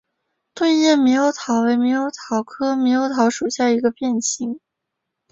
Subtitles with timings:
[0.55, 4.59] 钝叶猕猴桃为猕猴桃科猕猴桃属下的一个变型。